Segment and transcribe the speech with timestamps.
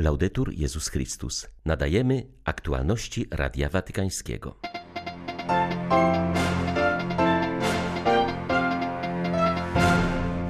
[0.00, 1.48] Laudetur Jezus Chrystus.
[1.64, 4.56] Nadajemy aktualności Radia Watykańskiego.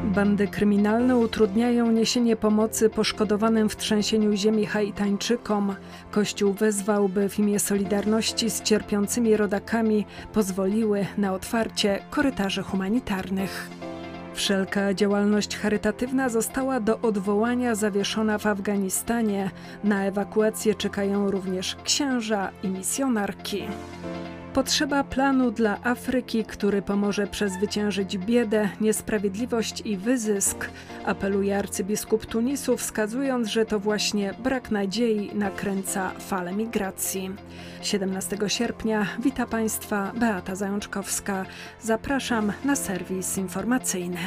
[0.04, 5.74] Bandy kryminalne utrudniają niesienie pomocy poszkodowanym w trzęsieniu ziemi Haitańczykom.
[6.10, 13.70] Kościół wezwał, by w imię solidarności z cierpiącymi rodakami pozwoliły na otwarcie korytarzy humanitarnych.
[14.38, 19.50] Wszelka działalność charytatywna została do odwołania zawieszona w Afganistanie.
[19.84, 23.62] Na ewakuację czekają również księża i misjonarki.
[24.58, 30.70] Potrzeba planu dla Afryki, który pomoże przezwyciężyć biedę, niesprawiedliwość i wyzysk,
[31.04, 37.30] apeluje arcybiskup Tunisu, wskazując, że to właśnie brak nadziei nakręca falę migracji.
[37.82, 41.46] 17 sierpnia wita Państwa Beata Zajączkowska.
[41.82, 44.18] Zapraszam na serwis informacyjny.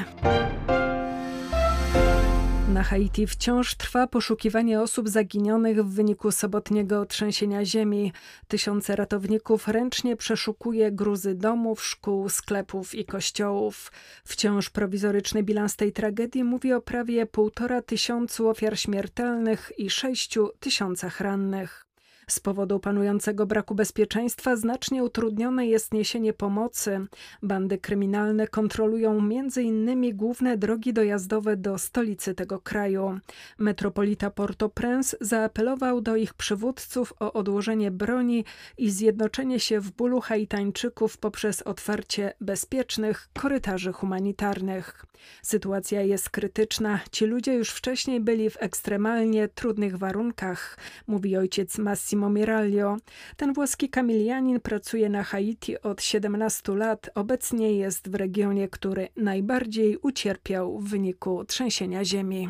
[2.71, 8.13] Na Haiti wciąż trwa poszukiwanie osób zaginionych w wyniku sobotniego trzęsienia ziemi.
[8.47, 13.91] Tysiące ratowników ręcznie przeszukuje gruzy domów, szkół, sklepów i kościołów.
[14.25, 21.21] Wciąż prowizoryczny bilans tej tragedii mówi o prawie półtora tysiącu ofiar śmiertelnych i sześciu tysiącach
[21.21, 21.90] rannych.
[22.27, 27.05] Z powodu panującego braku bezpieczeństwa znacznie utrudnione jest niesienie pomocy.
[27.43, 30.17] Bandy kryminalne kontrolują m.in.
[30.17, 33.19] główne drogi dojazdowe do stolicy tego kraju.
[33.57, 38.45] Metropolita Port-au-Prince zaapelował do ich przywódców o odłożenie broni
[38.77, 45.05] i zjednoczenie się w bólu Haitańczyków poprzez otwarcie bezpiecznych korytarzy humanitarnych.
[45.41, 46.99] Sytuacja jest krytyczna.
[47.11, 52.97] Ci ludzie już wcześniej byli w ekstremalnie trudnych warunkach, mówi ojciec Massimo Miraglio.
[53.37, 57.09] Ten włoski kamilianin pracuje na Haiti od 17 lat.
[57.15, 62.49] Obecnie jest w regionie, który najbardziej ucierpiał w wyniku trzęsienia ziemi.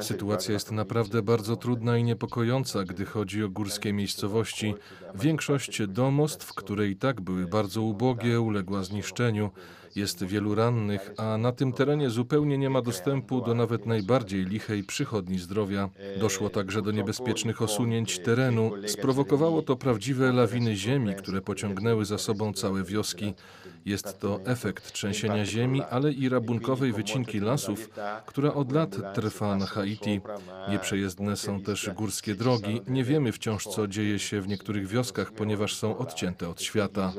[0.00, 4.74] Sytuacja jest naprawdę bardzo trudna i niepokojąca, gdy chodzi o górskie miejscowości.
[5.14, 9.50] Większość domostw, które i tak były bardzo ubogie, uległa zniszczeniu.
[9.96, 14.84] Jest wielu rannych, a na tym terenie zupełnie nie ma dostępu do nawet najbardziej lichej
[14.84, 15.88] przychodni zdrowia.
[16.20, 18.72] Doszło także do niebezpiecznych osunięć terenu.
[18.86, 23.34] Sprowokowało to prawdziwe lawiny ziemi, które pociągnęły za sobą całe wioski.
[23.84, 27.90] Jest to efekt trzęsienia ziemi, ale i rabunkowej wycinki lasów,
[28.26, 30.20] która od lat trwa na Haiti.
[30.68, 32.80] Nieprzejezdne są też górskie drogi.
[32.88, 37.12] Nie wiemy wciąż, co dzieje się w niektórych wioskach, ponieważ są odcięte od świata.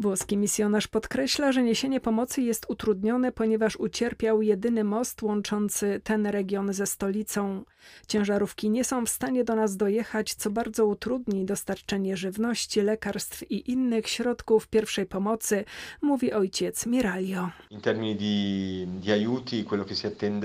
[0.00, 6.72] Włoski misjonarz podkreśla, że niesienie pomocy jest utrudnione, ponieważ ucierpiał jedyny most łączący ten region
[6.72, 7.64] ze stolicą.
[8.06, 13.57] Ciężarówki nie są w stanie do nas dojechać, co bardzo utrudni dostarczenie żywności, lekarstw i
[13.58, 15.64] innych środków pierwszej pomocy,
[16.02, 17.50] mówi ojciec Miraglio.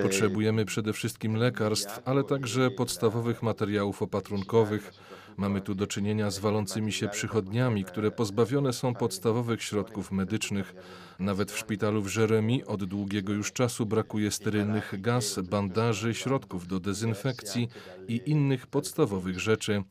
[0.04, 4.94] Potrzebujemy przede wszystkim lekarstw, ale także podstawowych materiałów opatrunkowych.
[5.38, 10.76] Mamy tu do czynienia z walącymi się przychodniami, które pozbawione są podstawowych środków medycznych.
[11.20, 16.80] Nawet w szpitalu w Jeremi od długiego już czasu brakuje sterylnych gaz, bandaży, środków do
[16.80, 17.70] dezynfekcji
[18.08, 19.84] i innych podstawowych rzeczy.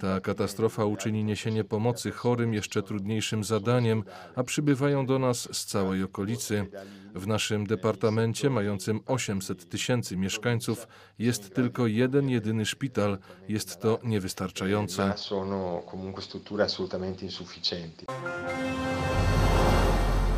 [0.00, 4.04] Ta katastrofa uczyni niesienie pomocy chorym jeszcze trudniejszym zadaniem,
[4.36, 6.66] a przybywają do nas z całej okolicy.
[7.14, 10.88] W naszym departamencie, mającym 800 tysięcy mieszkańców,
[11.18, 13.18] jest tylko jeden jedyny szpital.
[13.48, 14.89] Jest to niewystarczające.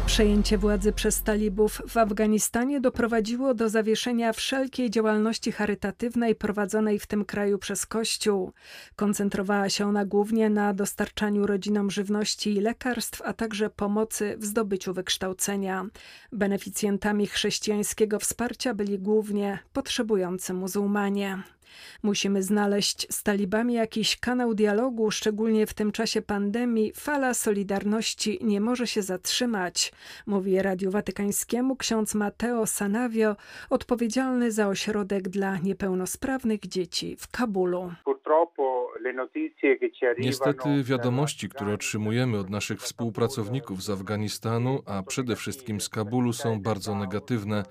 [0.07, 7.25] Przejęcie władzy przez talibów w Afganistanie doprowadziło do zawieszenia wszelkiej działalności charytatywnej prowadzonej w tym
[7.25, 8.53] kraju przez Kościół.
[8.97, 14.95] Koncentrowała się ona głównie na dostarczaniu rodzinom żywności i lekarstw, a także pomocy w zdobyciu
[14.95, 15.87] wykształcenia.
[16.33, 21.43] Beneficjentami chrześcijańskiego wsparcia byli głównie potrzebujący muzułmanie.
[22.03, 26.93] Musimy znaleźć z talibami jakiś kanał dialogu, szczególnie w tym czasie pandemii.
[26.95, 29.93] Fala solidarności nie może się zatrzymać,
[30.27, 33.37] mówi Radiu Watykańskiemu ksiądz Matteo Sanavio,
[33.71, 37.93] odpowiedzialny za ośrodek dla niepełnosprawnych dzieci w Kabulu.
[40.19, 46.61] Niestety wiadomości, które otrzymujemy od naszych współpracowników z Afganistanu, a przede wszystkim z Kabulu są
[46.61, 47.63] bardzo negatywne.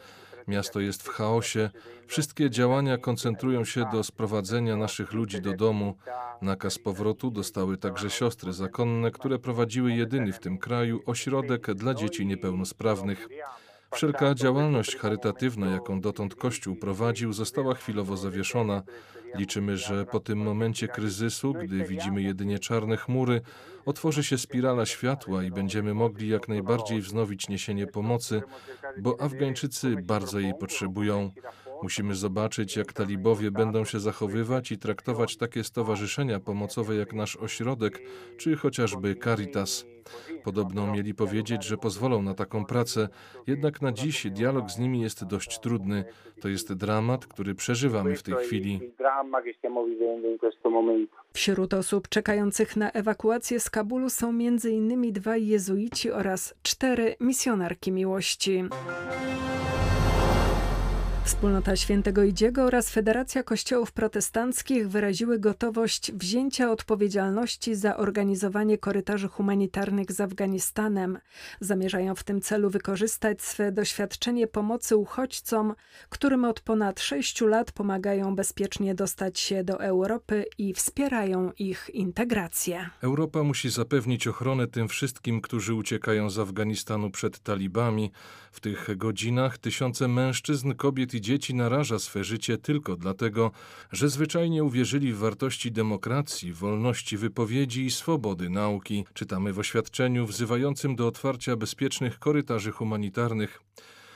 [0.48, 1.70] Miasto jest w chaosie.
[2.08, 5.96] Wszystkie działania koncentrują się do sprowadzenia naszych ludzi do domu.
[6.42, 12.26] Nakaz powrotu dostały także siostry zakonne, które prowadziły jedyny w tym kraju ośrodek dla dzieci
[12.26, 13.28] niepełnosprawnych.
[13.94, 18.84] Wszelka działalność charytatywna, jaką dotąd Kościół prowadził, została chwilowo zawieszona.
[19.36, 23.42] Liczymy, że po tym momencie kryzysu, gdy widzimy jedynie czarne chmury,
[23.86, 28.42] otworzy się spirala światła i będziemy mogli jak najbardziej wznowić niesienie pomocy,
[28.98, 31.32] bo Afgańczycy bardzo jej potrzebują.
[31.84, 38.02] Musimy zobaczyć, jak talibowie będą się zachowywać i traktować takie stowarzyszenia pomocowe jak nasz ośrodek,
[38.38, 39.86] czy chociażby Caritas.
[40.44, 43.10] Podobno mieli powiedzieć, że pozwolą na taką pracę,
[43.48, 46.06] jednak na dziś dialog z nimi jest dość trudny.
[46.42, 48.92] To jest dramat, który przeżywamy w tej chwili.
[51.34, 55.14] Wśród osób czekających na ewakuację z Kabulu są m.in.
[55.14, 58.64] dwaj jezuici oraz cztery misjonarki miłości.
[61.24, 70.12] Wspólnota Świętego Idziego oraz Federacja Kościołów Protestanckich wyraziły gotowość wzięcia odpowiedzialności za organizowanie korytarzy humanitarnych
[70.12, 71.18] z Afganistanem.
[71.60, 75.76] Zamierzają w tym celu wykorzystać swe doświadczenie pomocy uchodźcom,
[76.10, 82.90] którym od ponad sześciu lat pomagają bezpiecznie dostać się do Europy i wspierają ich integrację.
[83.02, 88.12] Europa musi zapewnić ochronę tym wszystkim, którzy uciekają z Afganistanu przed talibami.
[88.52, 93.52] W tych godzinach tysiące mężczyzn, kobiet i dzieci naraża swe życie tylko dlatego,
[93.92, 99.06] że zwyczajnie uwierzyli w wartości demokracji, wolności wypowiedzi i swobody nauki.
[99.14, 103.62] Czytamy w oświadczeniu wzywającym do otwarcia bezpiecznych korytarzy humanitarnych.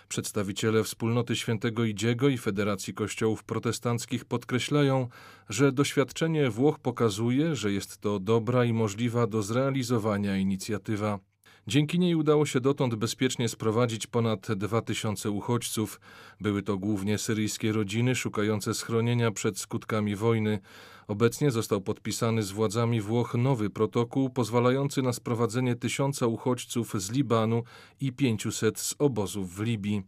[0.08, 5.08] Przedstawiciele wspólnoty Świętego Idziego i Federacji Kościołów Protestanckich podkreślają,
[5.50, 11.20] że doświadczenie Włoch pokazuje, że jest to dobra i możliwa do zrealizowania inicjatywa.
[11.68, 16.00] Dzięki niej udało się dotąd bezpiecznie sprowadzić ponad 2000 uchodźców.
[16.42, 20.60] Były to głównie syryjskie rodziny szukające schronienia przed skutkami wojny.
[21.08, 27.64] Obecnie został podpisany z władzami Włoch nowy protokół pozwalający na sprowadzenie tysiąca uchodźców z Libanu
[28.02, 30.04] i 500 z obozów w Libii.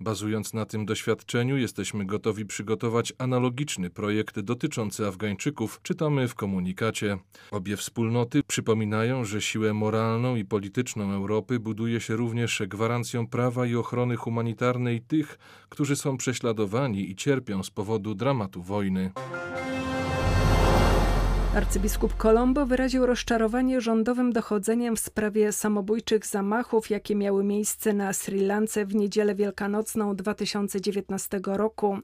[0.00, 7.18] Bazując na tym doświadczeniu, jesteśmy gotowi przygotować analogiczny projekt dotyczący Afgańczyków, czytamy w komunikacie.
[7.50, 13.74] Obie wspólnoty przypominają, że siłę moralną i polityczną Europy buduje się również gwarancją prawa i
[13.74, 15.38] ochrony humanitarnej tych,
[15.68, 19.10] którzy są prześladowani i cierpią z powodu dramatu wojny.
[21.54, 28.40] Arcybiskup Colombo wyraził rozczarowanie rządowym dochodzeniem w sprawie samobójczych zamachów, jakie miały miejsce na Sri
[28.40, 31.98] Lance w niedzielę wielkanocną 2019 roku.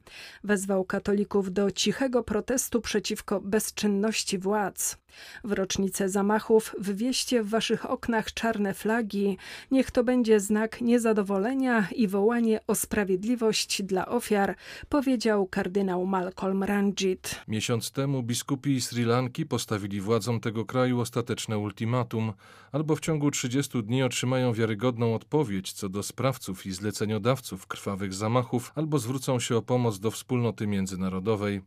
[0.45, 4.99] Wezwał katolików do cichego protestu przeciwko bezczynności władz.
[5.45, 9.39] W rocznicę zamachów wywieźcie w waszych oknach czarne flagi.
[9.71, 14.57] Niech to będzie znak niezadowolenia i wołanie o sprawiedliwość dla ofiar,
[14.89, 17.41] powiedział kardynał Malcolm Ranjit.
[17.49, 22.33] Miesiąc temu biskupi Sri Lanki postawili władzom tego kraju ostateczne ultimatum,
[22.73, 28.73] albo w ciągu 30 dni otrzymają wiarygodną odpowiedź co do sprawców i zleceniodawców krwawych zamachów,
[28.75, 31.63] albo zwrócą się o pomoc do wspólnoty międzynarodowej.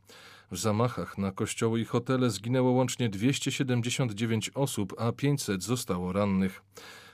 [0.52, 6.62] W zamachach na kościoły i hotele zginęło łącznie 279 osób, a 500 zostało rannych.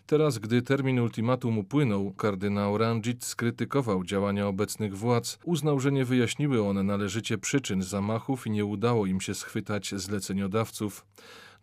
[0.05, 6.67] Teraz, gdy termin ultimatum upłynął, kardynał Ranjit skrytykował działania obecnych władz, uznał, że nie wyjaśniły
[6.67, 11.05] one należycie przyczyn zamachów i nie udało im się schwytać zleceniodawców.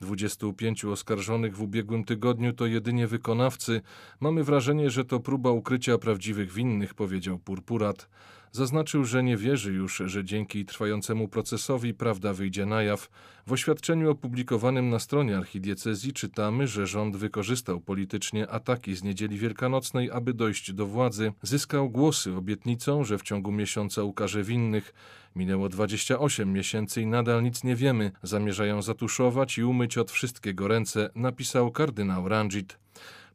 [0.00, 3.80] 25 oskarżonych w ubiegłym tygodniu to jedynie wykonawcy.
[4.20, 8.08] Mamy wrażenie, że to próba ukrycia prawdziwych winnych, powiedział Purpurat.
[8.54, 13.10] Zaznaczył, że nie wierzy już, że dzięki trwającemu procesowi prawda wyjdzie na jaw.
[13.46, 20.10] W oświadczeniu opublikowanym na stronie archidiecezji czytamy, że rząd wykorzystał politycznie ataki z niedzieli wielkanocnej,
[20.10, 21.32] aby dojść do władzy.
[21.42, 24.94] Zyskał głosy obietnicą, że w ciągu miesiąca ukaże winnych.
[25.36, 28.12] Minęło 28 miesięcy i nadal nic nie wiemy.
[28.22, 32.78] Zamierzają zatuszować i umyć od wszystkiego ręce, napisał kardynał Ranjit.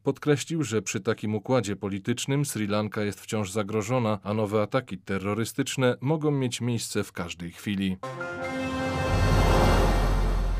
[0.02, 5.96] Podkreślił, że przy takim układzie politycznym Sri Lanka jest wciąż zagrożona, a nowe ataki terrorystyczne
[6.00, 7.96] mogą mieć miejsce w każdej chwili.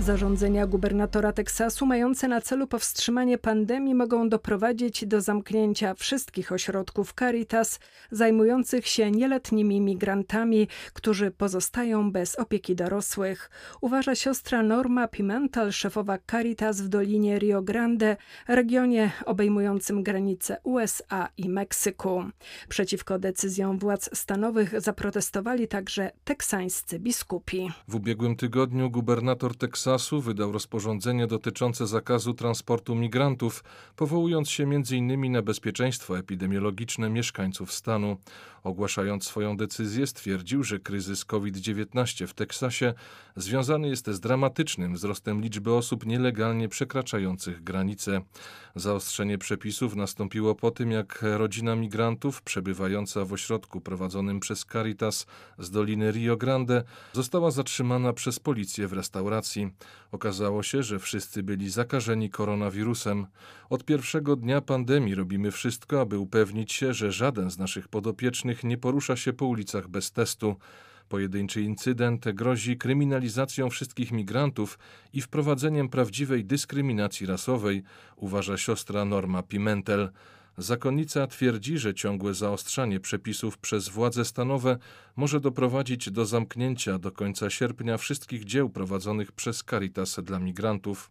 [0.01, 7.81] Zarządzenia gubernatora Teksasu mające na celu powstrzymanie pandemii mogą doprowadzić do zamknięcia wszystkich ośrodków Caritas
[8.11, 13.51] zajmujących się nieletnimi migrantami, którzy pozostają bez opieki dorosłych.
[13.81, 18.17] Uważa siostra Norma Pimentel, szefowa Caritas w Dolinie Rio Grande,
[18.49, 22.25] regionie obejmującym granice USA i Meksyku.
[22.69, 27.71] Przeciwko decyzjom władz stanowych zaprotestowali także teksańscy biskupi.
[27.89, 33.65] W ubiegłym tygodniu gubernator Teksasu Teksasu wydał rozporządzenie dotyczące zakazu transportu migrantów,
[33.97, 35.33] powołując się m.in.
[35.33, 38.17] na bezpieczeństwo epidemiologiczne mieszkańców stanu.
[38.65, 42.95] Ogłaszając swoją decyzję, stwierdził, że kryzys COVID-19 w Teksasie
[43.37, 48.21] związany jest z dramatycznym wzrostem liczby osób nielegalnie przekraczających granice.
[48.77, 55.27] Zaostrzenie przepisów nastąpiło po tym, jak rodzina migrantów przebywająca w ośrodku prowadzonym przez Caritas
[55.59, 59.71] z Doliny Rio Grande została zatrzymana przez policję w restauracji.
[60.13, 63.27] Okazało się, że wszyscy byli zakażeni koronawirusem.
[63.71, 68.79] Od pierwszego dnia pandemii robimy wszystko, aby upewnić się, że żaden z naszych podopiecznych nie
[68.79, 70.57] porusza się po ulicach bez testu.
[71.09, 74.79] Pojedynczy incydent grozi kryminalizacją wszystkich migrantów
[75.13, 77.83] i wprowadzeniem prawdziwej dyskryminacji rasowej,
[78.17, 80.11] uważa siostra Norma Pimentel.
[80.59, 84.79] Zakonnica twierdzi, że ciągłe zaostrzanie przepisów przez władze stanowe
[85.17, 91.11] może doprowadzić do zamknięcia do końca sierpnia wszystkich dzieł prowadzonych przez Caritas dla migrantów.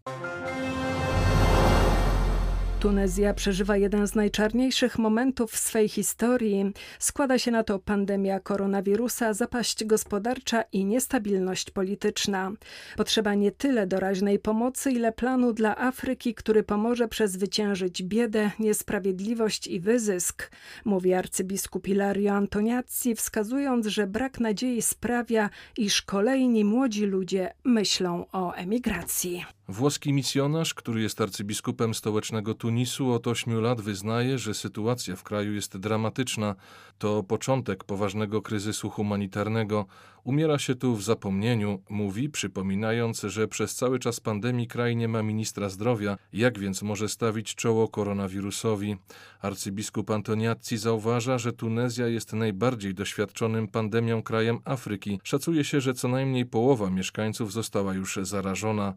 [2.79, 6.73] Tunezja przeżywa jeden z najczarniejszych momentów w swej historii.
[6.99, 12.51] Składa się na to pandemia koronawirusa, zapaść gospodarcza i niestabilność polityczna.
[12.97, 19.79] Potrzeba nie tyle doraźnej pomocy, ile planu dla Afryki, który pomoże przezwyciężyć biedę, niesprawiedliwość i
[19.79, 20.51] wyzysk,
[20.85, 28.53] mówi arcybiskup Ilario Antoniazzi, wskazując, że brak nadziei sprawia, iż kolejni młodzi ludzie myślą o
[28.53, 29.56] emigracji.
[29.69, 35.53] Włoski misjonarz, który jest arcybiskupem stołecznego Tunisu, od ośmiu lat wyznaje, że sytuacja w kraju
[35.53, 36.55] jest dramatyczna.
[36.97, 39.85] To początek poważnego kryzysu humanitarnego.
[40.23, 45.23] Umiera się tu w zapomnieniu, mówi, przypominając, że przez cały czas pandemii kraj nie ma
[45.23, 46.17] ministra zdrowia.
[46.33, 48.95] Jak więc może stawić czoło koronawirusowi?
[49.41, 55.19] Arcybiskup Antoniazzi zauważa, że Tunezja jest najbardziej doświadczonym pandemią krajem Afryki.
[55.23, 58.93] Szacuje się, że co najmniej połowa mieszkańców została już zarażona.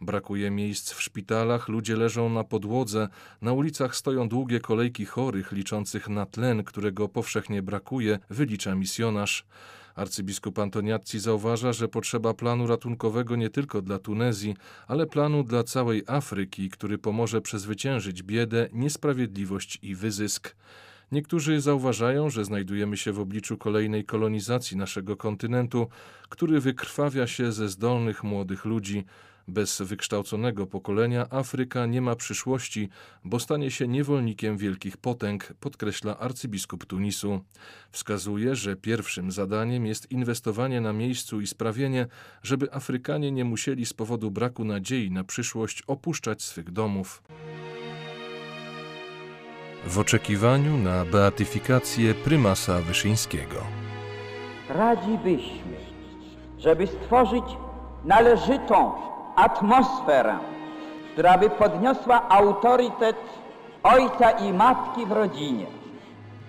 [0.00, 3.08] Brakuje miejsc w szpitalach, ludzie leżą na podłodze,
[3.42, 9.46] na ulicach stoją długie kolejki chorych liczących na tlen, którego powszechnie brakuje, wylicza misjonarz.
[9.94, 16.02] Arcybiskup Antoniazzi zauważa, że potrzeba planu ratunkowego nie tylko dla Tunezji, ale planu dla całej
[16.06, 20.56] Afryki, który pomoże przezwyciężyć biedę, niesprawiedliwość i wyzysk.
[21.14, 25.88] Niektórzy zauważają, że znajdujemy się w obliczu kolejnej kolonizacji naszego kontynentu,
[26.28, 29.04] który wykrwawia się ze zdolnych młodych ludzi.
[29.48, 32.88] Bez wykształconego pokolenia Afryka nie ma przyszłości,
[33.24, 37.40] bo stanie się niewolnikiem wielkich potęg, podkreśla arcybiskup Tunisu.
[37.90, 42.06] Wskazuje, że pierwszym zadaniem jest inwestowanie na miejscu i sprawienie,
[42.42, 47.22] żeby Afrykanie nie musieli z powodu braku nadziei na przyszłość opuszczać swych domów.
[49.86, 53.56] W oczekiwaniu na beatyfikację prymasa Wyszyńskiego.
[54.68, 55.76] Radzibyśmy,
[56.58, 57.44] żeby stworzyć
[58.04, 58.92] należytą
[59.36, 60.38] atmosferę,
[61.12, 63.16] która by podniosła autorytet
[63.82, 65.66] ojca i matki w rodzinie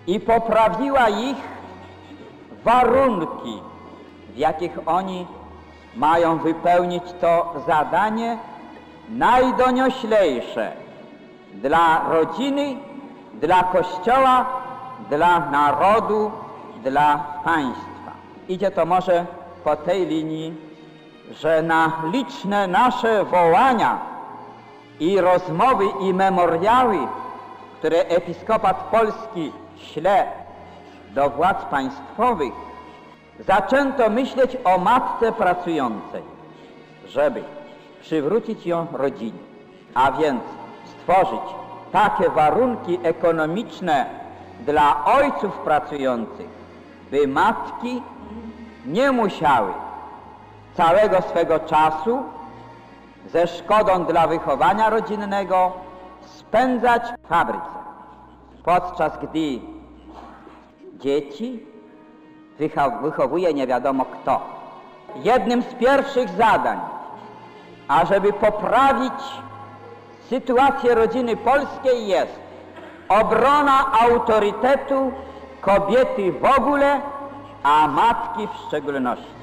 [0.07, 1.37] i poprawiła ich
[2.63, 3.61] warunki,
[4.33, 5.27] w jakich oni
[5.95, 8.37] mają wypełnić to zadanie
[9.09, 10.71] najdonioślejsze
[11.53, 12.75] dla rodziny,
[13.41, 14.45] dla Kościoła,
[15.09, 16.31] dla narodu,
[16.83, 18.11] dla państwa.
[18.47, 19.25] Idzie to może
[19.63, 20.53] po tej linii,
[21.31, 23.99] że na liczne nasze wołania
[24.99, 26.97] i rozmowy i memoriały,
[27.79, 30.27] które Episkopat Polski śle
[31.09, 32.53] do władz państwowych,
[33.39, 36.21] zaczęto myśleć o matce pracującej,
[37.07, 37.43] żeby
[38.01, 39.39] przywrócić ją rodzinie,
[39.93, 40.41] a więc
[40.85, 41.64] stworzyć
[41.95, 44.05] takie warunki ekonomiczne
[44.59, 46.49] dla ojców pracujących,
[47.11, 48.01] by matki
[48.85, 49.73] nie musiały
[50.77, 52.23] całego swego czasu
[53.33, 55.71] ze szkodą dla wychowania rodzinnego
[56.25, 57.79] spędzać w fabryce,
[58.63, 59.59] podczas gdy
[60.99, 61.65] dzieci
[63.01, 64.41] wychowuje nie wiadomo kto.
[65.15, 66.79] Jednym z pierwszych zadań,
[67.87, 69.13] ażeby poprawić
[70.29, 72.39] sytuację rodziny polskiej jest
[73.09, 75.11] obrona autorytetu
[75.61, 77.01] kobiety w ogóle,
[77.63, 79.35] a matki w szczególności.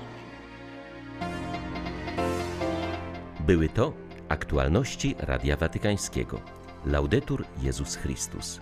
[3.40, 3.92] Były to
[4.28, 6.40] aktualności Radia Watykańskiego.
[6.86, 8.60] Laudetur Jezus Chrystus.